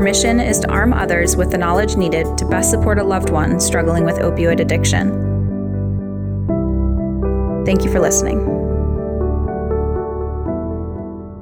[0.00, 3.28] Our mission is to arm others with the knowledge needed to best support a loved
[3.28, 5.10] one struggling with opioid addiction.
[7.66, 8.38] Thank you for listening.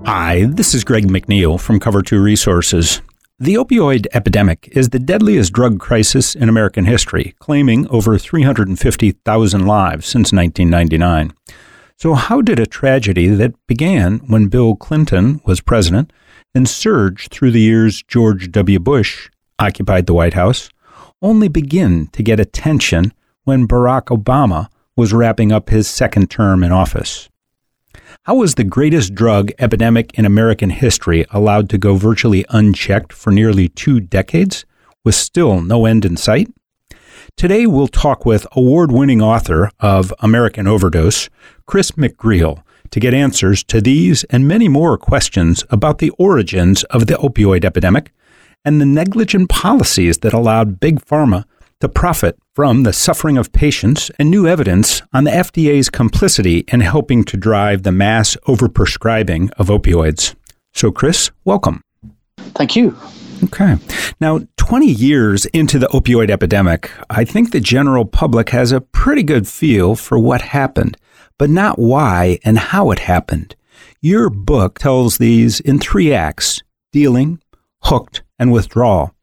[0.07, 3.01] Hi, this is Greg McNeil from Cover 2 Resources.
[3.39, 10.05] The opioid epidemic is the deadliest drug crisis in American history, claiming over 350,000 lives
[10.05, 11.33] since 1999.
[11.97, 16.13] So, how did a tragedy that began when Bill Clinton was president
[16.55, 18.79] and surged through the years George W.
[18.79, 20.71] Bush occupied the White House,
[21.21, 23.13] only begin to get attention
[23.45, 27.29] when Barack Obama was wrapping up his second term in office.
[28.25, 33.31] How was the greatest drug epidemic in American history allowed to go virtually unchecked for
[33.31, 34.65] nearly two decades,
[35.05, 36.49] with still no end in sight?
[37.37, 41.29] Today, we'll talk with award winning author of American Overdose,
[41.67, 47.07] Chris McGreal, to get answers to these and many more questions about the origins of
[47.07, 48.13] the opioid epidemic
[48.65, 51.45] and the negligent policies that allowed Big Pharma
[51.81, 56.81] to profit from the suffering of patients and new evidence on the FDA's complicity in
[56.81, 60.35] helping to drive the mass overprescribing of opioids.
[60.75, 61.83] So, Chris, welcome.
[62.57, 62.97] Thank you.
[63.45, 63.77] Okay.
[64.21, 69.23] Now, 20 years into the opioid epidemic, I think the general public has a pretty
[69.23, 70.97] good feel for what happened
[71.39, 73.55] but not why and how it happened.
[74.01, 76.63] Your book tells these in three acts
[76.93, 77.41] dealing,
[77.83, 79.15] hooked, and withdrawal.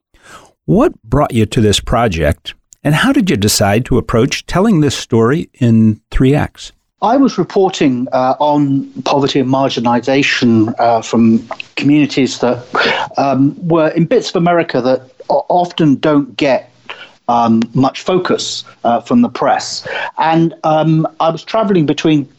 [0.65, 4.97] What brought you to this project, and how did you decide to approach telling this
[4.97, 6.71] story in three acts?
[7.01, 12.65] I was reporting uh, on poverty and marginalization uh, from communities that
[13.17, 16.71] um, were in bits of America that often don't get
[17.27, 19.87] um, much focus uh, from the press.
[20.17, 22.29] And um, I was traveling between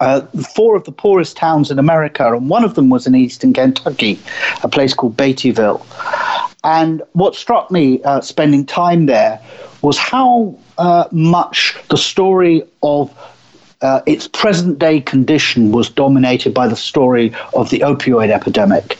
[0.00, 0.22] uh,
[0.54, 4.18] four of the poorest towns in America, and one of them was in eastern Kentucky,
[4.62, 5.80] a place called Beattyville.
[6.64, 9.40] And what struck me uh, spending time there
[9.82, 13.16] was how uh, much the story of
[13.80, 18.96] uh, its present day condition was dominated by the story of the opioid epidemic.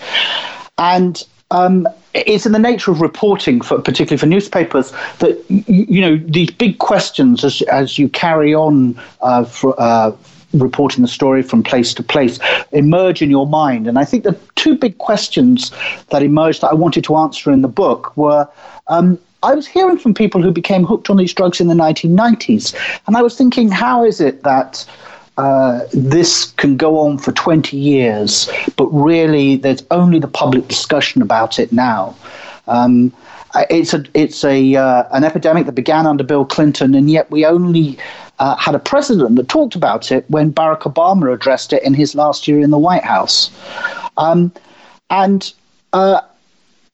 [0.79, 6.17] And um, it's in the nature of reporting, for, particularly for newspapers, that you know
[6.17, 10.13] these big questions as as you carry on uh, for, uh,
[10.53, 12.39] reporting the story from place to place
[12.73, 13.87] emerge in your mind.
[13.87, 15.73] And I think the two big questions
[16.11, 18.49] that emerged that I wanted to answer in the book were.
[18.89, 22.77] Um, I was hearing from people who became hooked on these drugs in the 1990s,
[23.09, 24.87] and I was thinking, how is it that
[25.39, 31.23] uh, this can go on for 20 years, but really there's only the public discussion
[31.23, 32.15] about it now.
[32.69, 33.13] Um,
[33.71, 37.45] it's a it's a uh, an epidemic that began under Bill Clinton, and yet we
[37.45, 37.99] only
[38.39, 42.15] uh, had a president that talked about it when Barack Obama addressed it in his
[42.15, 43.51] last year in the White House.
[44.17, 44.53] Um,
[45.11, 45.53] and
[45.93, 46.23] uh,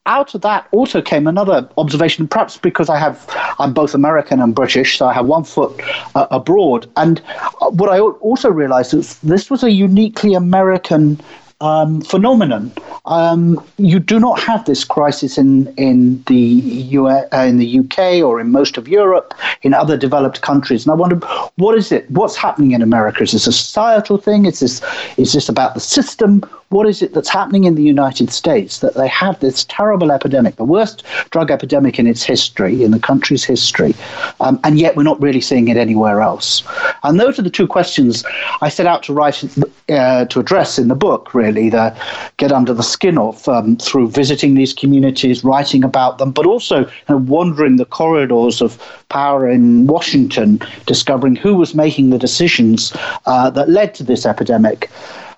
[0.09, 3.25] out of that also came another observation, perhaps because I have,
[3.59, 5.81] I'm both American and British, so I have one foot
[6.15, 6.91] uh, abroad.
[6.97, 7.23] And
[7.61, 11.21] uh, what I also realized is this was a uniquely American
[11.61, 12.73] um, phenomenon.
[13.07, 18.23] Um, you do not have this crisis in in the US, uh, in the UK
[18.23, 20.85] or in most of Europe, in other developed countries.
[20.85, 21.17] And I wonder,
[21.57, 22.11] what is it?
[22.11, 23.23] What's happening in America?
[23.23, 24.45] Is this a societal thing?
[24.45, 24.83] Is this
[25.17, 26.43] is this about the system?
[26.71, 30.57] What is it that's happening in the United States that they have this terrible epidemic,
[30.57, 33.95] the worst drug epidemic in its history, in the country's history,
[34.41, 36.63] um, and yet we're not really seeing it anywhere else?
[37.05, 38.23] And those are the two questions
[38.61, 39.43] I set out to write
[39.89, 41.33] uh, to address in the book.
[41.33, 41.97] Really, the
[42.37, 46.89] get under the skin of um, through visiting these communities, writing about them, but also
[47.09, 48.79] wandering the corridors of
[49.09, 52.93] power in Washington, discovering who was making the decisions
[53.27, 54.91] uh, that led to this epidemic.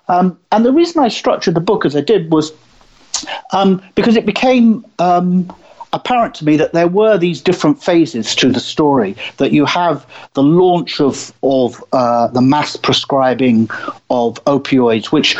[0.07, 2.51] Um, and the reason I structured the book as I did was
[3.53, 5.53] um, because it became um,
[5.93, 9.15] apparent to me that there were these different phases to the story.
[9.37, 13.69] That you have the launch of of uh, the mass prescribing
[14.09, 15.35] of opioids, which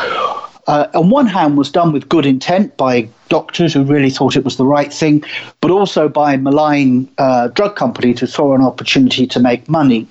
[0.67, 4.43] uh, on one hand was done with good intent by doctors who really thought it
[4.43, 5.23] was the right thing,
[5.61, 10.07] but also by malign uh, drug company to throw an opportunity to make money.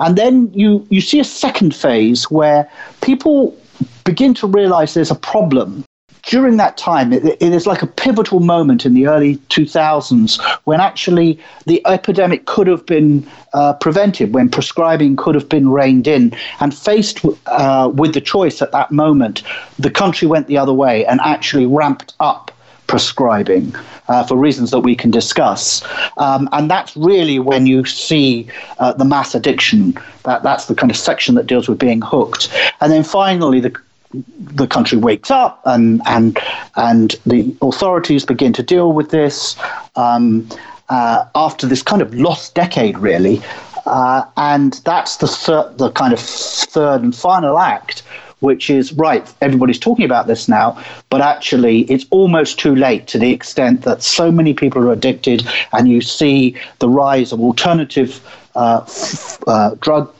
[0.00, 2.70] And then you, you see a second phase where
[3.00, 3.56] people
[4.04, 5.84] begin to realize there's a problem
[6.28, 10.78] during that time, it, it is like a pivotal moment in the early 2000s when
[10.78, 16.36] actually the epidemic could have been uh, prevented, when prescribing could have been reined in.
[16.60, 19.42] And faced uh, with the choice at that moment,
[19.78, 22.50] the country went the other way and actually ramped up
[22.88, 23.74] prescribing
[24.08, 25.82] uh, for reasons that we can discuss.
[26.18, 28.48] Um, and that's really when you see
[28.78, 29.94] uh, the mass addiction.
[30.24, 32.50] That, that's the kind of section that deals with being hooked.
[32.82, 33.74] And then finally, the
[34.12, 36.38] the country wakes up and and
[36.76, 39.56] and the authorities begin to deal with this
[39.96, 40.48] um,
[40.88, 43.42] uh, after this kind of lost decade, really.
[43.86, 48.02] Uh, and that's the thir- the kind of third and final act
[48.40, 50.80] which is right, everybody's talking about this now,
[51.10, 55.46] but actually it's almost too late to the extent that so many people are addicted,
[55.72, 60.12] and you see the rise of alternative uh, f- uh, drugs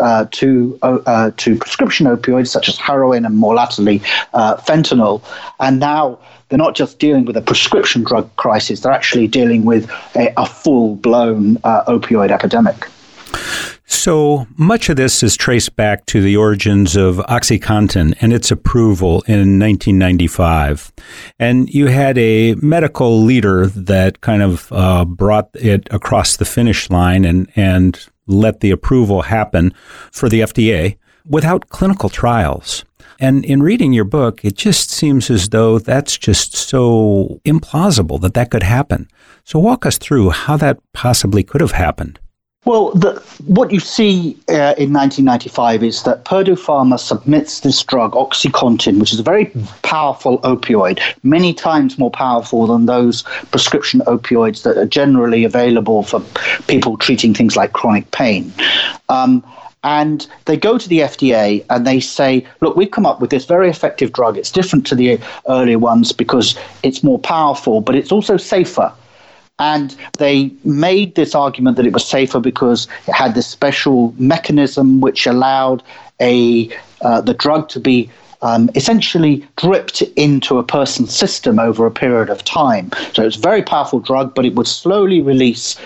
[0.00, 4.00] uh, to uh, to prescription opioids such as heroin and more latterly
[4.34, 5.22] uh, fentanyl,
[5.60, 6.18] and now
[6.48, 10.46] they're not just dealing with a prescription drug crisis; they're actually dealing with a, a
[10.46, 12.88] full blown uh, opioid epidemic.
[13.92, 19.22] So much of this is traced back to the origins of OxyContin and its approval
[19.28, 20.92] in 1995.
[21.38, 26.90] And you had a medical leader that kind of uh, brought it across the finish
[26.90, 29.72] line and, and let the approval happen
[30.10, 30.96] for the FDA
[31.28, 32.84] without clinical trials.
[33.20, 38.34] And in reading your book, it just seems as though that's just so implausible that
[38.34, 39.06] that could happen.
[39.44, 42.18] So walk us through how that possibly could have happened.
[42.64, 48.12] Well, the, what you see uh, in 1995 is that Purdue Pharma submits this drug,
[48.12, 49.46] OxyContin, which is a very
[49.82, 56.20] powerful opioid, many times more powerful than those prescription opioids that are generally available for
[56.68, 58.52] people treating things like chronic pain.
[59.08, 59.44] Um,
[59.82, 63.44] and they go to the FDA and they say, look, we've come up with this
[63.44, 64.38] very effective drug.
[64.38, 65.18] It's different to the
[65.48, 68.92] earlier ones because it's more powerful, but it's also safer.
[69.62, 75.00] And they made this argument that it was safer because it had this special mechanism
[75.00, 75.84] which allowed
[76.20, 76.68] a
[77.00, 78.10] uh, the drug to be
[78.42, 82.90] um, essentially dripped into a person's system over a period of time.
[83.12, 85.78] So it's a very powerful drug, but it would slowly release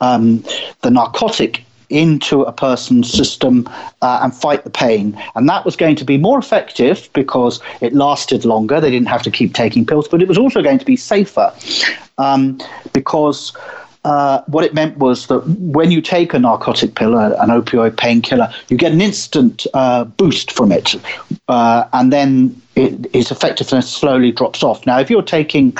[0.00, 0.42] um,
[0.80, 3.68] the narcotic into a person's system
[4.02, 5.18] uh, and fight the pain.
[5.34, 8.80] And that was going to be more effective because it lasted longer.
[8.80, 11.52] They didn't have to keep taking pills, but it was also going to be safer
[12.18, 12.60] um,
[12.92, 13.56] because.
[14.04, 18.50] Uh, what it meant was that when you take a narcotic pill, an opioid painkiller,
[18.68, 20.94] you get an instant uh, boost from it,
[21.48, 24.86] uh, and then it, its effectiveness slowly drops off.
[24.86, 25.76] Now, if you're taking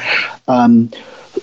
[0.48, 0.90] um,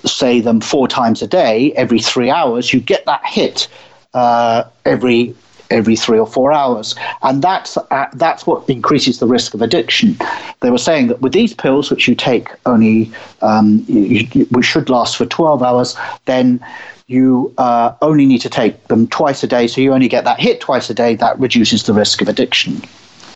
[0.04, 3.68] say them four times a day, every three hours, you get that hit
[4.16, 5.34] uh, every
[5.68, 10.16] every three or four hours, and that's uh, that's what increases the risk of addiction.
[10.60, 13.84] They were saying that with these pills, which you take only um,
[14.50, 16.64] which should last for twelve hours, then
[17.08, 20.40] you uh, only need to take them twice a day, so you only get that
[20.40, 21.14] hit twice a day.
[21.14, 22.80] That reduces the risk of addiction.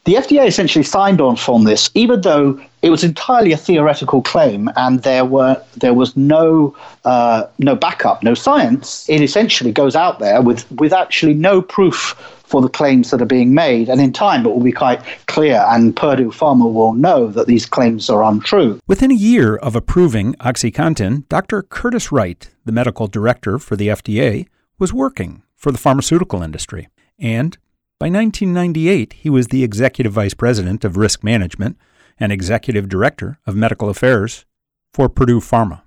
[0.05, 4.70] The FDA essentially signed on from this, even though it was entirely a theoretical claim
[4.76, 6.75] and there were there was no
[7.05, 9.08] uh, no backup, no science.
[9.08, 12.17] It essentially goes out there with with actually no proof
[12.50, 13.88] for the claims that are being made.
[13.88, 17.64] And in time, it will be quite clear, and Purdue Pharma will know that these
[17.64, 18.81] claims are untrue.
[18.88, 21.62] Within a year of approving OxyContin, Dr.
[21.62, 24.48] Curtis Wright, the medical director for the FDA,
[24.81, 26.89] was working for the pharmaceutical industry.
[27.20, 27.56] And
[28.00, 31.76] by 1998, he was the executive vice president of risk management
[32.19, 34.46] and executive director of medical affairs
[34.94, 35.82] for Purdue Pharma,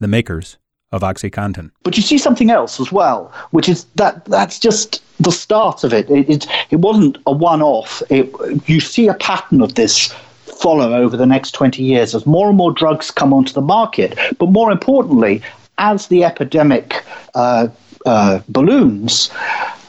[0.00, 0.56] the makers
[0.90, 1.70] of OxyContin.
[1.82, 5.92] But you see something else as well, which is that that's just the start of
[5.92, 6.08] it.
[6.08, 8.02] It, it, it wasn't a one off.
[8.08, 10.14] You see a pattern of this
[10.46, 14.18] follow over the next 20 years as more and more drugs come onto the market.
[14.38, 15.42] But more importantly,
[15.76, 17.68] as the epidemic uh,
[18.06, 19.30] uh, balloons,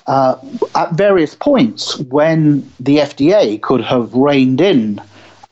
[0.08, 0.38] uh,
[0.76, 5.02] at various points when the FDA could have reined in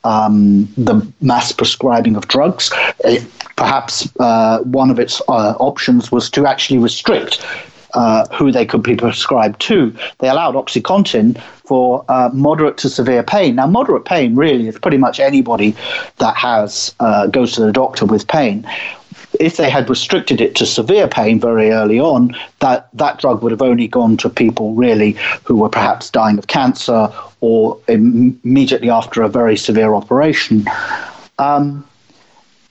[0.03, 2.71] um, the mass prescribing of drugs.
[2.99, 7.45] It, perhaps uh, one of its uh, options was to actually restrict
[7.93, 9.95] uh, who they could be prescribed to.
[10.19, 13.55] They allowed OxyContin for uh, moderate to severe pain.
[13.55, 15.75] Now, moderate pain really is pretty much anybody
[16.17, 18.67] that has uh, goes to the doctor with pain
[19.39, 23.51] if they had restricted it to severe pain very early on, that, that drug would
[23.51, 27.11] have only gone to people really who were perhaps dying of cancer
[27.41, 30.65] or Im- immediately after a very severe operation.
[31.39, 31.87] Um,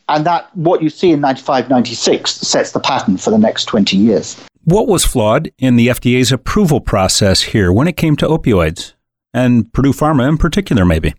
[0.09, 3.97] and that what you see in 95 96 sets the pattern for the next 20
[3.97, 4.43] years.
[4.65, 8.93] What was flawed in the FDA's approval process here when it came to opioids,
[9.35, 11.15] and Purdue Pharma in particular, maybe?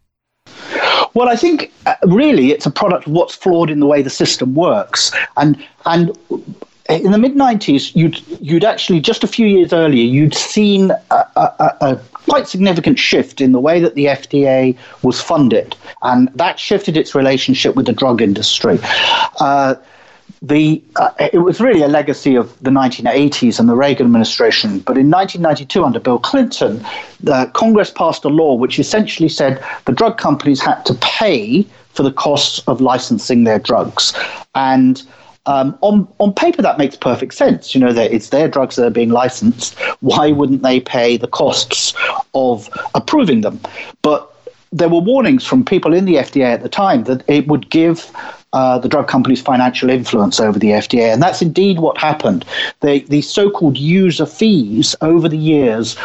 [1.13, 4.09] Well, I think uh, really it's a product of what's flawed in the way the
[4.09, 6.17] system works, and and
[6.89, 11.25] in the mid 90s, you'd, you'd actually, just a few years earlier, you'd seen a,
[11.35, 15.75] a, a, quite significant shift in the way that the FDA was funded.
[16.01, 18.79] And that shifted its relationship with the drug industry.
[19.39, 19.75] Uh,
[20.43, 24.79] the, uh, it was really a legacy of the 1980s and the Reagan administration.
[24.79, 26.85] But in 1992, under Bill Clinton,
[27.21, 32.03] the Congress passed a law which essentially said the drug companies had to pay for
[32.03, 34.13] the costs of licensing their drugs.
[34.53, 35.01] And
[35.45, 37.73] um, on on paper, that makes perfect sense.
[37.73, 39.77] You know, it's their drugs that are being licensed.
[39.99, 41.93] Why wouldn't they pay the costs
[42.33, 43.59] of approving them?
[44.01, 44.29] But
[44.71, 48.11] there were warnings from people in the FDA at the time that it would give
[48.53, 52.45] uh, the drug companies financial influence over the FDA, and that's indeed what happened.
[52.81, 55.97] The the so-called user fees over the years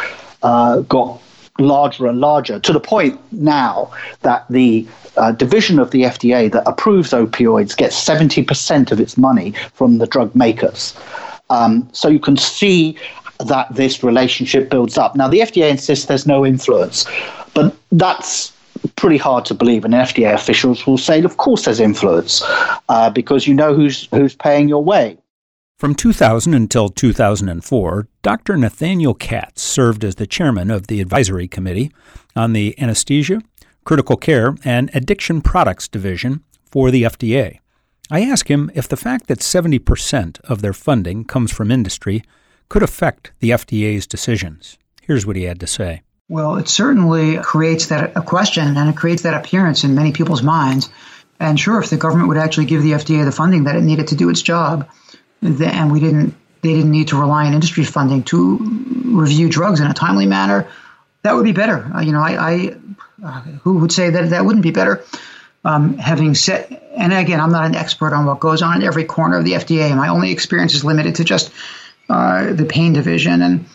[0.43, 1.21] uh, got
[1.59, 3.91] larger and larger to the point now
[4.21, 4.87] that the
[5.17, 10.07] uh, division of the FDA that approves opioids gets 70% of its money from the
[10.07, 10.97] drug makers.
[11.49, 12.97] Um, so you can see
[13.45, 15.15] that this relationship builds up.
[15.15, 17.05] Now, the FDA insists there's no influence,
[17.53, 18.53] but that's
[18.99, 19.85] pretty hard to believe.
[19.85, 22.43] And FDA officials will say, of course, there's influence
[22.89, 25.17] uh, because you know who's who's paying your way.
[25.77, 28.57] From 2000 until 2004, Dr.
[28.57, 31.89] Nathaniel Katz served as the chairman of the advisory committee
[32.35, 33.41] on the anesthesia,
[33.85, 37.59] critical care, and addiction products division for the FDA.
[38.11, 42.23] I asked him if the fact that 70% of their funding comes from industry
[42.67, 44.77] could affect the FDA's decisions.
[45.01, 46.01] Here's what he had to say.
[46.29, 50.43] Well, it certainly creates that a question and it creates that appearance in many people's
[50.43, 50.89] minds.
[51.39, 54.09] And sure, if the government would actually give the FDA the funding that it needed
[54.09, 54.87] to do its job,
[55.41, 58.57] and we didn't they didn't need to rely on industry funding to
[59.05, 60.67] review drugs in a timely manner,
[61.21, 61.89] that would be better.
[61.95, 62.75] Uh, you know, I, I
[63.23, 65.03] uh, who would say that that wouldn't be better?
[65.63, 69.05] Um, having said, and again, I'm not an expert on what goes on in every
[69.05, 69.95] corner of the FDA.
[69.95, 71.51] My only experience is limited to just
[72.09, 73.65] uh, the pain division, and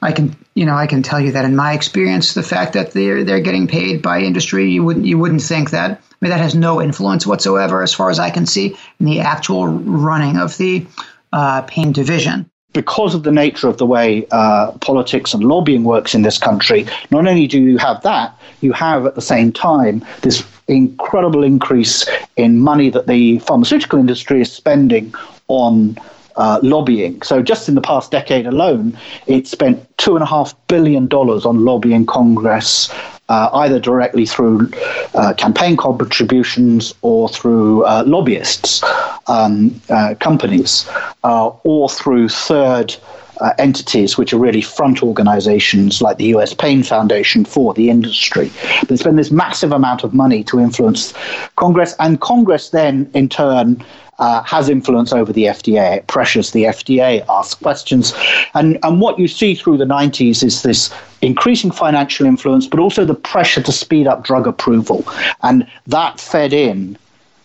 [0.00, 2.92] I can, you know, I can tell you that in my experience, the fact that
[2.92, 5.90] they're they're getting paid by industry, you wouldn't you wouldn't think that.
[5.90, 9.20] I mean, that has no influence whatsoever, as far as I can see, in the
[9.20, 10.86] actual running of the
[11.32, 12.48] uh, pain division.
[12.72, 16.86] Because of the nature of the way uh, politics and lobbying works in this country,
[17.10, 22.08] not only do you have that, you have at the same time this incredible increase
[22.36, 25.14] in money that the pharmaceutical industry is spending
[25.48, 25.98] on
[26.36, 27.22] uh, lobbying.
[27.22, 28.96] So just in the past decade alone,
[29.26, 32.92] it spent two and a half billion dollars on lobbying Congress
[33.28, 34.70] uh, either directly through
[35.14, 38.82] uh, campaign contributions or through uh, lobbyists,
[39.26, 40.88] um, uh, companies,
[41.24, 42.94] uh, or through third.
[43.40, 48.52] Uh, entities which are really front organizations like the US Pain Foundation for the industry.
[48.86, 51.14] They spend this massive amount of money to influence
[51.56, 53.82] Congress, and Congress then, in turn,
[54.18, 55.96] uh, has influence over the FDA.
[55.96, 58.12] It pressures the FDA, asks questions.
[58.54, 63.04] And, and what you see through the 90s is this increasing financial influence, but also
[63.04, 65.04] the pressure to speed up drug approval.
[65.42, 66.96] And that fed in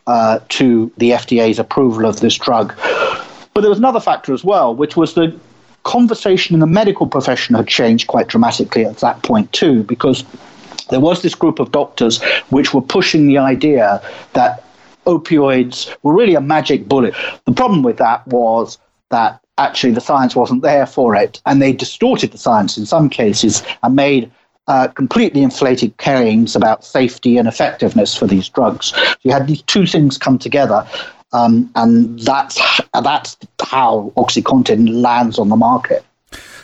[0.06, 2.76] uh, to the FDA's approval of this drug.
[3.54, 5.36] But there was another factor as well, which was the
[5.88, 10.26] conversation in the medical profession had changed quite dramatically at that point, too, because
[10.90, 14.02] there was this group of doctors which were pushing the idea
[14.34, 14.64] that
[15.06, 17.16] opioids were really a magic bullet.
[17.46, 18.78] The problem with that was
[19.10, 23.10] that actually the science wasn't there for it, and they distorted the science in some
[23.10, 24.30] cases and made
[24.68, 28.88] uh, completely inflated claims about safety and effectiveness for these drugs.
[28.88, 30.86] So you had these two things come together,
[31.34, 32.60] um, and that's
[33.02, 36.06] that's how OxyContin lands on the market.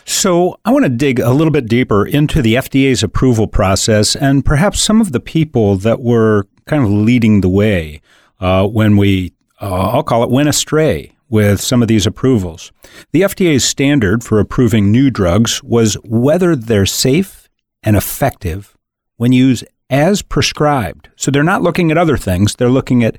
[0.06, 4.44] So, I want to dig a little bit deeper into the FDA's approval process and
[4.44, 8.02] perhaps some of the people that were kind of leading the way
[8.38, 12.70] uh, when we, uh, I'll call it, went astray with some of these approvals.
[13.12, 17.48] The FDA's standard for approving new drugs was whether they're safe
[17.82, 18.76] and effective
[19.16, 21.08] when used as prescribed.
[21.16, 23.16] So they're not looking at other things, they're looking at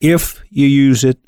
[0.00, 1.18] if you use it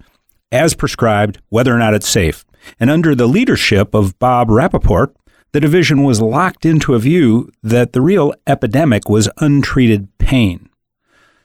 [0.52, 2.44] as prescribed, whether or not it's safe.
[2.78, 5.14] And under the leadership of Bob Rappaport,
[5.52, 10.68] the division was locked into a view that the real epidemic was untreated pain.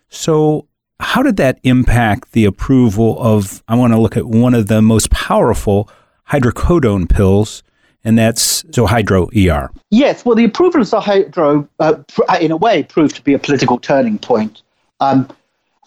[0.10, 0.68] So,
[1.00, 3.64] how did that impact the approval of?
[3.68, 5.90] I want to look at one of the most powerful
[6.30, 7.64] hydrocodone pills,
[8.04, 9.72] and that's Zohydro ER.
[9.90, 11.96] Yes, well, the approval of Zohydro, uh,
[12.30, 14.62] uh, in a way, proved to be a political turning point.
[15.00, 15.28] Um,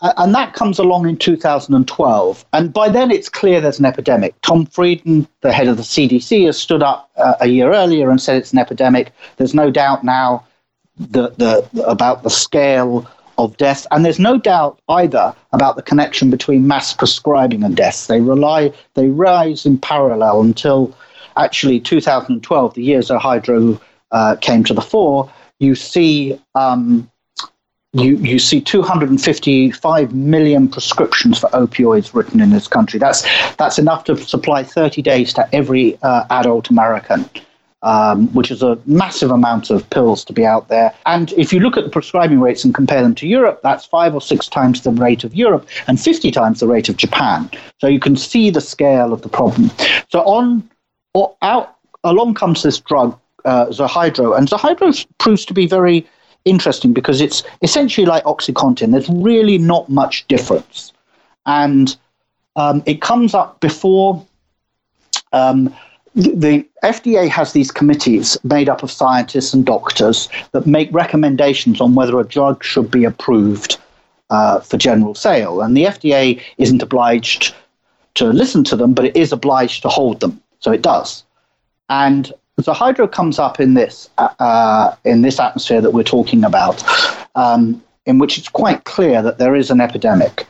[0.01, 2.45] and that comes along in 2012.
[2.53, 4.41] And by then, it's clear there's an epidemic.
[4.43, 8.21] Tom Frieden, the head of the CDC, has stood up uh, a year earlier and
[8.21, 9.13] said it's an epidemic.
[9.37, 10.45] There's no doubt now
[10.97, 13.87] the, the, about the scale of deaths.
[13.91, 18.07] And there's no doubt either about the connection between mass prescribing and deaths.
[18.07, 20.95] They rely, they rise in parallel until
[21.37, 25.31] actually 2012, the year Zohydro uh, came to the fore.
[25.59, 26.41] You see.
[26.55, 27.11] Um,
[27.93, 32.99] you, you see 255 million prescriptions for opioids written in this country.
[32.99, 33.23] That's
[33.57, 37.29] that's enough to supply 30 days to every uh, adult American
[37.83, 40.93] um, which is a massive amount of pills to be out there.
[41.07, 44.15] And if you look at the prescribing rates and compare them to Europe, that's five
[44.15, 47.51] or six times the rate of Europe and 50 times the rate of Japan.
[47.81, 49.71] So you can see the scale of the problem.
[50.11, 50.69] So on
[51.15, 56.07] or out along comes this drug, uh, Zohydro, and Zohydro proves to be very
[56.49, 58.93] interesting because it's essentially like OxyContin.
[58.93, 60.93] There's really not much difference,
[61.47, 61.97] and
[62.57, 64.25] um, it comes up before
[65.33, 65.75] um,
[66.15, 71.95] the FDA has these committees made up of scientists and doctors that make recommendations on
[71.95, 73.79] whether a drug should be approved
[74.31, 75.61] uh, for general sale.
[75.61, 77.55] And the FDA isn't obliged
[78.15, 80.41] to listen to them, but it is obliged to hold them.
[80.59, 81.23] So it does.
[81.89, 86.83] And Zohydro comes up in this uh, in this atmosphere that we're talking about,
[87.35, 90.47] um, in which it's quite clear that there is an epidemic.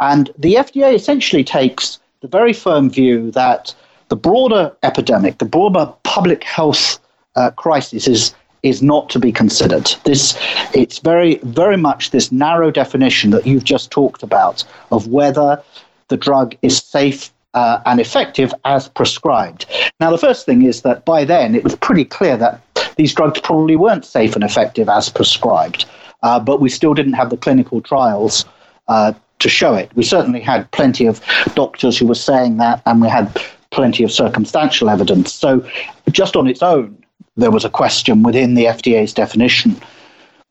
[0.00, 3.74] And the FDA essentially takes the very firm view that
[4.08, 6.98] the broader epidemic, the broader public health
[7.36, 9.86] uh, crisis is is not to be considered.
[10.04, 10.36] This
[10.74, 15.62] it's very very much this narrow definition that you've just talked about of whether
[16.08, 19.66] the drug is safe uh, and effective as prescribed.
[20.00, 22.60] Now, the first thing is that by then it was pretty clear that
[22.96, 25.84] these drugs probably weren't safe and effective as prescribed,
[26.22, 28.44] uh, but we still didn't have the clinical trials
[28.88, 29.90] uh, to show it.
[29.94, 31.20] We certainly had plenty of
[31.54, 33.40] doctors who were saying that, and we had
[33.70, 35.32] plenty of circumstantial evidence.
[35.32, 35.66] So,
[36.10, 37.02] just on its own,
[37.36, 39.80] there was a question within the FDA's definition.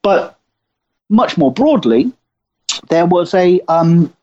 [0.02, 0.38] But
[1.10, 2.12] much more broadly,
[2.90, 4.14] there was a um,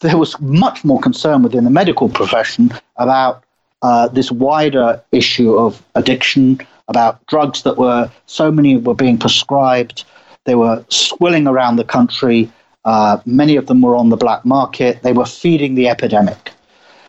[0.00, 3.44] there was much more concern within the medical profession about
[3.82, 10.04] uh, this wider issue of addiction, about drugs that were so many were being prescribed,
[10.44, 12.50] they were swilling around the country.
[12.84, 15.02] Uh, many of them were on the black market.
[15.02, 16.52] They were feeding the epidemic,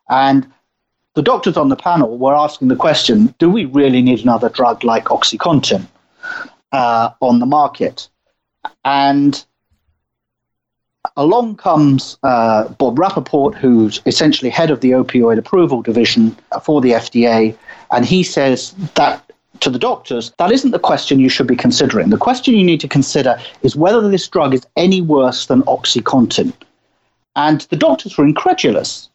[0.09, 0.45] and
[1.15, 4.83] the doctors on the panel were asking the question do we really need another drug
[4.83, 5.87] like Oxycontin
[6.71, 8.09] uh, on the market?
[8.83, 9.43] And
[11.17, 16.91] along comes uh, Bob Rappaport, who's essentially head of the opioid approval division for the
[16.91, 17.55] FDA,
[17.91, 19.23] and he says that
[19.61, 22.09] to the doctors, that isn't the question you should be considering.
[22.09, 26.53] The question you need to consider is whether this drug is any worse than Oxycontin.
[27.35, 29.09] And the doctors were incredulous.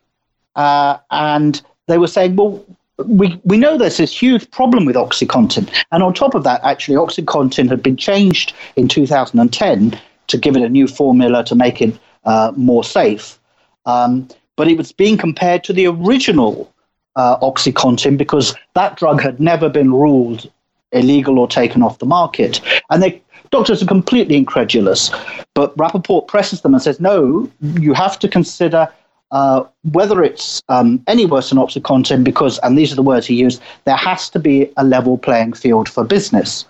[0.57, 2.65] Uh, and they were saying, well,
[3.07, 5.69] we, we know there's this huge problem with OxyContin.
[5.91, 10.63] And on top of that, actually, OxyContin had been changed in 2010 to give it
[10.63, 13.39] a new formula to make it uh, more safe.
[13.87, 16.73] Um, but it was being compared to the original
[17.17, 20.51] uh, OxyContin because that drug had never been ruled
[20.93, 22.61] illegal or taken off the market.
[22.91, 25.11] And the doctors are completely incredulous.
[25.55, 28.89] But Rappaport presses them and says, no, you have to consider
[29.31, 33.35] uh, whether it's um, any worse than OxyContin, because, and these are the words he
[33.35, 36.65] used, there has to be a level playing field for business.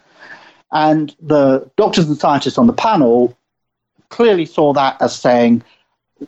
[0.73, 3.37] And the doctors and scientists on the panel
[4.15, 5.61] clearly saw that as saying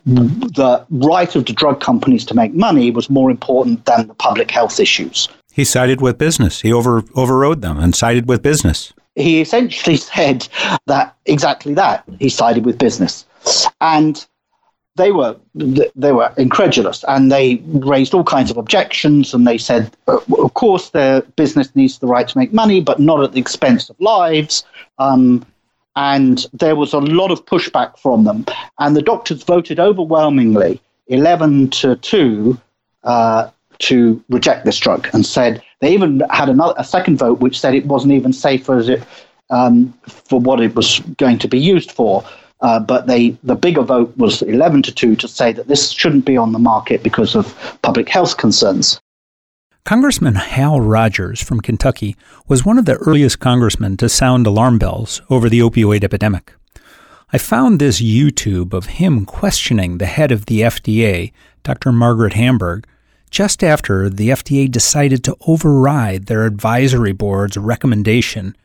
[0.03, 4.51] the right of the drug companies to make money was more important than the public
[4.51, 5.29] health issues.
[5.53, 6.61] He sided with business.
[6.61, 8.93] He over, overrode them and sided with business.
[9.15, 10.47] He essentially said
[10.85, 12.03] that exactly that.
[12.19, 13.25] He sided with business.
[13.79, 14.27] And
[14.97, 17.61] they were they were incredulous and they
[17.93, 22.07] raised all kinds of objections and they said uh, of course their business needs the
[22.07, 24.63] right to make money but not at the expense of lives
[24.97, 25.45] um,
[25.97, 28.45] and there was a lot of pushback from them
[28.79, 32.57] and the doctors voted overwhelmingly 11 to 2
[33.03, 37.59] uh, to reject this drug and said they even had another a second vote which
[37.59, 39.03] said it wasn't even safe as it
[39.49, 42.23] um, for what it was going to be used for
[42.61, 46.25] uh, but they, the bigger vote was 11 to 2 to say that this shouldn't
[46.25, 48.99] be on the market because of public health concerns.
[49.87, 55.21] Congressman Hal Rogers from Kentucky was one of the earliest congressmen to sound alarm bells
[55.29, 56.53] over the opioid epidemic.
[57.31, 61.31] I found this YouTube of him questioning the head of the FDA,
[61.63, 61.93] Dr.
[61.93, 62.85] Margaret Hamburg,
[63.31, 68.57] just after the FDA decided to override their advisory board's recommendation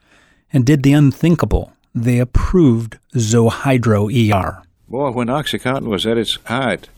[0.52, 4.64] and did the unthinkable they approved Zohydro ER.
[4.88, 6.88] Boy, when Oxycontin was at its height,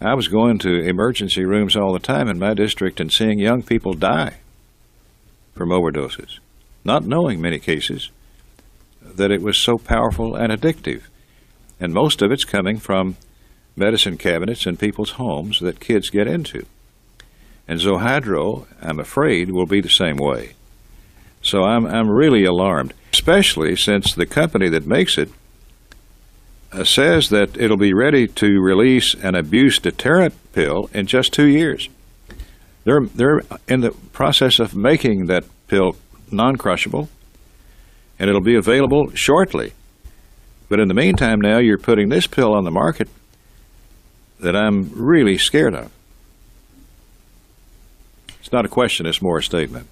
[0.00, 3.62] I was going to emergency rooms all the time in my district and seeing young
[3.62, 4.36] people die
[5.54, 6.38] from overdoses,
[6.84, 8.10] not knowing many cases
[9.02, 11.02] that it was so powerful and addictive.
[11.80, 13.16] And most of it's coming from
[13.74, 16.66] medicine cabinets in people's homes that kids get into.
[17.66, 20.54] And Zohydro, I'm afraid, will be the same way.
[21.42, 25.30] So I'm, I'm really alarmed, especially since the company that makes it
[26.70, 31.46] Uh, says that it'll be ready to release an abuse deterrent pill in just two
[31.46, 31.88] years.
[32.84, 35.96] They're, they're in the process of making that pill
[36.30, 37.08] non crushable,
[38.18, 39.72] and it'll be available shortly.
[40.68, 43.08] But in the meantime, now you're putting this pill on the market
[44.40, 45.90] that I'm really scared of.
[48.40, 49.88] It's not a question, it's more a statement.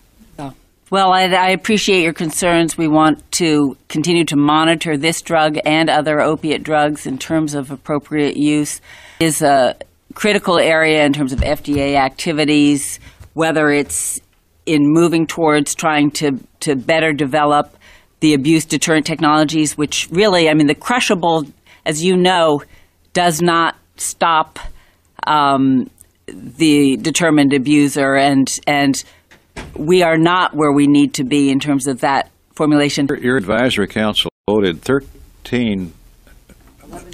[0.88, 2.79] Well, I, I, appreciate your concerns.
[2.79, 7.72] We want to continue to monitor this drug and other opiate drugs in terms of
[7.72, 8.81] appropriate use.
[9.18, 9.75] It is a
[10.14, 13.01] critical area in terms of FDA activities,
[13.35, 14.20] whether it's
[14.64, 17.77] in moving towards trying to, to better develop
[18.20, 21.46] the abuse deterrent technologies, which really, I mean, the crushable,
[21.85, 22.62] as you know,
[23.12, 24.61] does not stop
[25.27, 25.90] um,
[26.27, 29.03] the determined abuser and and
[29.77, 33.07] we are not where we need to be in terms of that formulation.
[33.21, 35.92] Your advisory council voted 13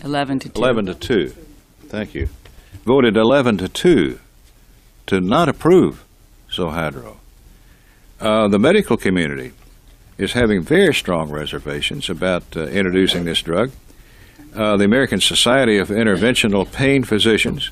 [0.04, 0.60] 11 to 2.
[0.60, 1.28] 11 to 2.
[1.88, 2.28] Thank you.
[2.84, 4.18] Voted 11 to 2
[5.06, 6.04] to not approve
[6.50, 7.16] Zohydro.
[8.20, 9.52] Uh, the medical community
[10.18, 13.70] is having very strong reservations about uh, introducing this drug.
[14.54, 17.70] Uh, the American Society of Interventional Pain Physicians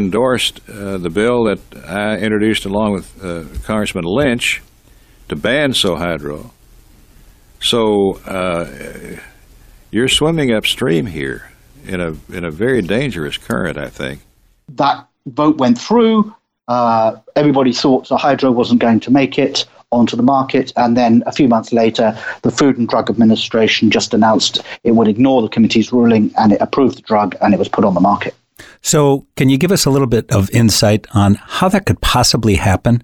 [0.00, 4.62] endorsed uh, the bill that I introduced along with uh, Congressman Lynch
[5.28, 6.50] to ban Zohydro.
[7.60, 8.66] So uh,
[9.90, 11.50] you're swimming upstream here
[11.84, 14.22] in a in a very dangerous current, I think.
[14.70, 16.34] That vote went through.
[16.68, 20.72] Uh, everybody thought Zohydro wasn't going to make it onto the market.
[20.76, 25.08] And then a few months later, the Food and Drug Administration just announced it would
[25.08, 28.00] ignore the committee's ruling and it approved the drug and it was put on the
[28.00, 28.34] market.
[28.82, 32.54] So, can you give us a little bit of insight on how that could possibly
[32.56, 33.02] happen?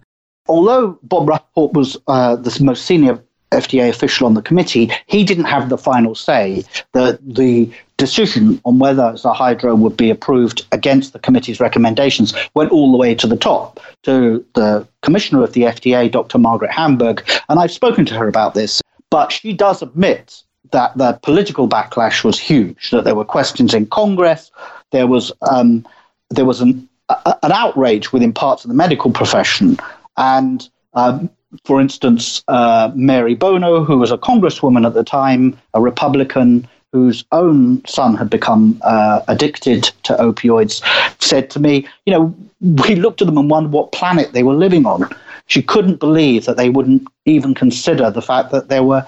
[0.48, 5.44] Although Bob Rappaport was uh, the most senior FDA official on the committee, he didn't
[5.44, 6.64] have the final say.
[6.92, 12.92] The, the decision on whether Zohydro would be approved against the committee's recommendations went all
[12.92, 16.38] the way to the top, to the commissioner of the FDA, Dr.
[16.38, 17.26] Margaret Hamburg.
[17.48, 20.42] And I've spoken to her about this, but she does admit
[20.72, 24.50] that the political backlash was huge, that there were questions in Congress,
[24.96, 25.86] there was, um,
[26.30, 29.76] there was an, a, an outrage within parts of the medical profession.
[30.16, 31.30] And um,
[31.64, 37.24] for instance, uh, Mary Bono, who was a congresswoman at the time, a Republican whose
[37.32, 40.80] own son had become uh, addicted to opioids,
[41.22, 44.54] said to me, You know, we looked at them and wondered what planet they were
[44.54, 45.08] living on.
[45.46, 49.06] She couldn't believe that they wouldn't even consider the fact that there were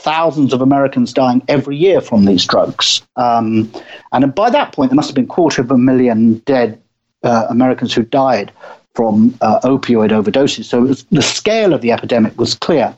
[0.00, 3.02] thousands of Americans dying every year from these drugs.
[3.16, 3.70] Um,
[4.12, 6.80] and by that point, there must have been a quarter of a million dead
[7.22, 8.52] uh, Americans who died
[8.94, 10.64] from uh, opioid overdoses.
[10.64, 12.94] So was, the scale of the epidemic was clear.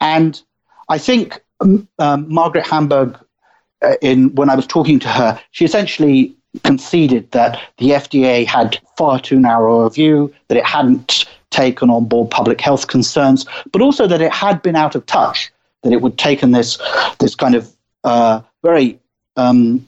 [0.00, 0.40] And
[0.88, 3.18] I think um, um, Margaret Hamburg,
[3.82, 8.78] uh, in when I was talking to her, she essentially conceded that the FDA had
[8.96, 13.82] far too narrow a view, that it hadn't taken on board public health concerns, but
[13.82, 15.52] also that it had been out of touch,
[15.82, 16.78] that it would taken this
[17.18, 18.98] this kind of uh, very
[19.36, 19.86] um,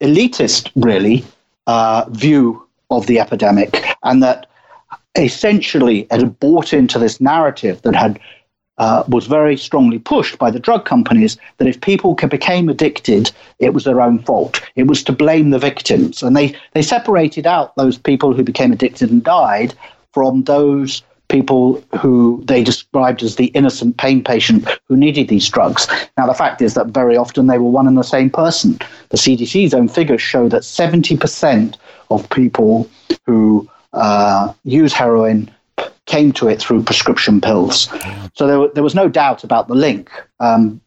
[0.00, 1.24] elitist, really,
[1.66, 4.46] uh, view of the epidemic, and that
[5.16, 8.18] essentially it had bought into this narrative that had
[8.78, 13.74] uh, was very strongly pushed by the drug companies that if people became addicted, it
[13.74, 14.62] was their own fault.
[14.74, 18.72] It was to blame the victims, and they they separated out those people who became
[18.72, 19.74] addicted and died
[20.12, 25.86] from those people who they described as the innocent pain patient who needed these drugs.
[26.18, 28.78] Now, the fact is that very often they were one and the same person.
[29.08, 31.76] The CDC's own figures show that 70%
[32.10, 32.90] of people
[33.26, 35.50] who uh, use heroin
[36.06, 37.88] came to it through prescription pills.
[38.34, 40.10] So there, there was no doubt about the link.
[40.40, 40.80] Um,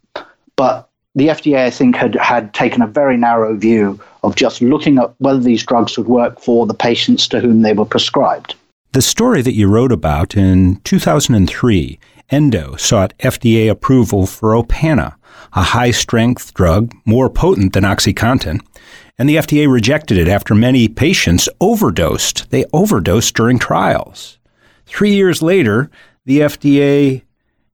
[0.56, 4.98] but the FDA, I think, had, had taken a very narrow view of just looking
[4.98, 8.56] at whether these drugs would work for the patients to whom they were prescribed.
[8.94, 15.16] The story that you wrote about in 2003, Endo sought FDA approval for Opana,
[15.54, 18.60] a high strength drug more potent than OxyContin,
[19.18, 22.52] and the FDA rejected it after many patients overdosed.
[22.52, 24.38] They overdosed during trials.
[24.86, 25.90] Three years later,
[26.26, 27.24] the FDA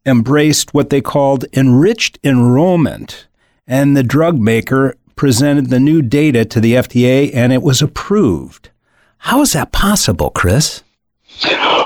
[0.06, 3.28] embraced what they called enriched enrollment,
[3.68, 8.70] and the drug maker presented the new data to the FDA and it was approved.
[9.18, 10.82] How is that possible, Chris?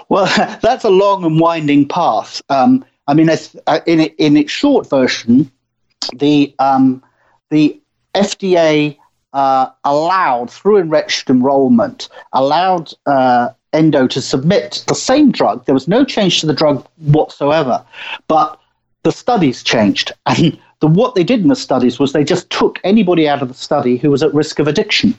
[0.09, 0.25] Well,
[0.61, 2.41] that's a long and winding path.
[2.49, 5.51] Um, I mean, uh, in, in its short version,
[6.15, 7.03] the um,
[7.49, 7.79] the
[8.15, 8.97] FDA
[9.33, 15.65] uh, allowed, through enriched enrollment, allowed uh, Endo to submit the same drug.
[15.65, 17.83] There was no change to the drug whatsoever,
[18.27, 18.59] but
[19.03, 20.11] the studies changed.
[20.25, 23.47] And the, what they did in the studies was they just took anybody out of
[23.47, 25.17] the study who was at risk of addiction.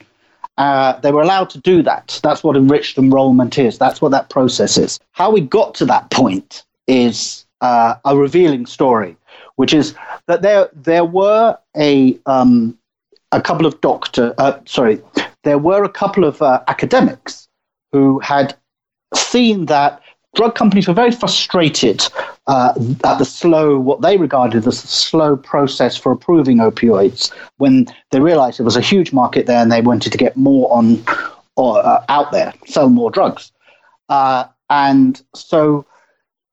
[0.57, 2.19] Uh, they were allowed to do that.
[2.23, 3.77] That's what enriched enrollment is.
[3.77, 4.99] That's what that process is.
[5.11, 9.17] How we got to that point is uh, a revealing story,
[9.55, 9.95] which is
[10.27, 12.77] that there there were a um,
[13.31, 15.01] a couple of doctor uh, sorry
[15.43, 17.47] there were a couple of uh, academics
[17.91, 18.55] who had
[19.13, 20.01] seen that
[20.35, 22.03] drug companies were very frustrated
[22.47, 27.87] uh, at the slow, what they regarded as the slow process for approving opioids when
[28.11, 31.03] they realized there was a huge market there and they wanted to get more on
[31.55, 33.51] or uh, out there, sell more drugs.
[34.09, 35.85] Uh, and so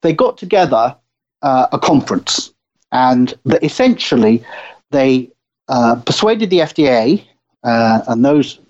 [0.03, 0.97] they got together
[1.42, 2.53] uh, a conference
[2.92, 4.42] and the, essentially
[4.90, 5.29] they
[5.68, 7.27] uh, persuaded the FDA
[7.64, 8.61] uh, and those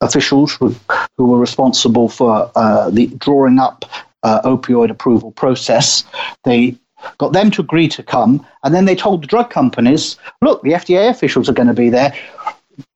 [0.00, 0.74] officials who,
[1.16, 2.50] who were responsible for
[2.90, 3.84] the drawing up
[4.22, 6.04] uh, opioid approval process.
[6.44, 6.76] They
[7.18, 10.72] got them to agree to come, and then they told the drug companies, look, the
[10.72, 12.14] FDA officials are going to be there.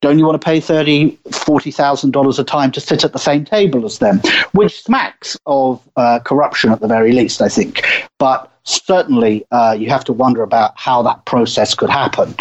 [0.01, 3.19] Don't you want to pay thirty, forty thousand dollars a time to sit at the
[3.19, 4.21] same table as them?
[4.53, 7.85] Which smacks of uh, corruption at the very least, I think.
[8.17, 12.35] But certainly, uh, you have to wonder about how that process could happen.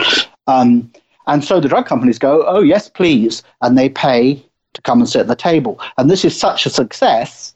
[0.47, 0.91] Um,
[1.27, 4.43] and so the drug companies go, oh yes, please, and they pay
[4.75, 5.81] to come and sit at the table.
[5.99, 7.55] And this is such a success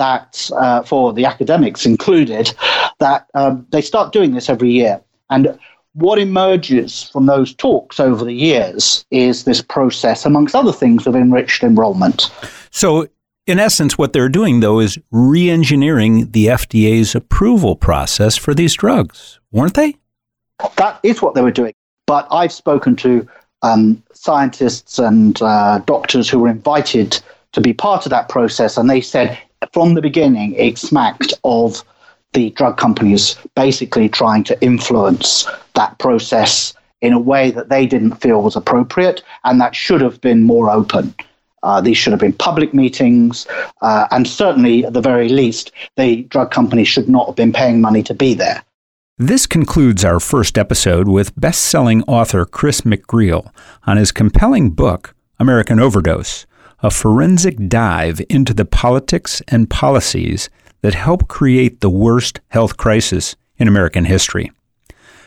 [0.00, 2.52] that uh, for the academics included,
[3.00, 4.98] that um, they start doing this every year.
[5.28, 5.58] And
[5.92, 11.14] what emerges from those talks over the years is this process, amongst other things, of
[11.14, 12.30] enriched enrollment.
[12.70, 13.08] So,
[13.46, 18.74] in essence, what they're doing, though, is re engineering the FDA's approval process for these
[18.74, 19.96] drugs, weren't they?
[20.76, 21.74] That is what they were doing.
[22.06, 23.28] But I've spoken to
[23.60, 27.20] um, scientists and uh, doctors who were invited
[27.52, 29.38] to be part of that process, and they said
[29.72, 31.84] from the beginning, it smacked of
[32.32, 38.14] the drug companies basically trying to influence that process in a way that they didn't
[38.16, 41.14] feel was appropriate and that should have been more open.
[41.62, 43.46] Uh, these should have been public meetings,
[43.82, 47.82] uh, and certainly, at the very least, the drug companies should not have been paying
[47.82, 48.62] money to be there.
[49.18, 53.52] This concludes our first episode with best selling author Chris McGreal
[53.86, 56.46] on his compelling book, American Overdose
[56.82, 60.48] a forensic dive into the politics and policies
[60.82, 64.50] that help create the worst health crisis in American history.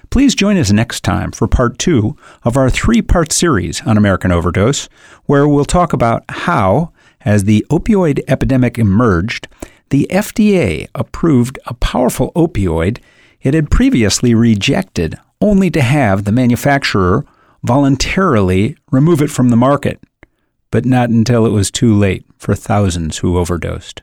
[0.09, 4.31] Please join us next time for part two of our three part series on American
[4.31, 4.89] Overdose,
[5.25, 9.47] where we'll talk about how, as the opioid epidemic emerged,
[9.89, 12.99] the FDA approved a powerful opioid
[13.41, 17.25] it had previously rejected, only to have the manufacturer
[17.61, 20.01] voluntarily remove it from the market
[20.73, 24.01] but not until it was too late for thousands who overdosed.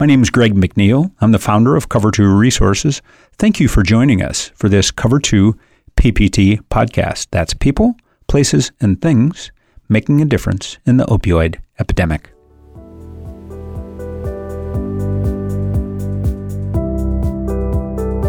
[0.00, 1.12] My name is Greg McNeil.
[1.20, 3.02] I'm the founder of Cover 2 Resources.
[3.32, 5.54] Thank you for joining us for this Cover 2
[5.96, 7.26] PPT podcast.
[7.30, 7.94] That's people,
[8.26, 9.52] places, and things
[9.90, 12.30] making a difference in the opioid epidemic.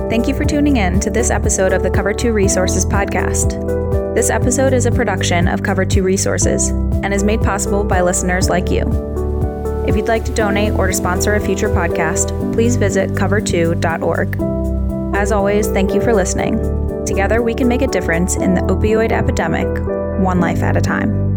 [0.10, 3.99] Thank you for tuning in to this episode of the Cover 2 Resources podcast.
[4.16, 8.50] This episode is a production of Cover 2 Resources and is made possible by listeners
[8.50, 8.82] like you.
[9.88, 15.16] If you'd like to donate or to sponsor a future podcast, please visit cover2.org.
[15.16, 16.58] As always, thank you for listening.
[17.06, 19.68] Together, we can make a difference in the opioid epidemic,
[20.24, 21.29] one life at a time.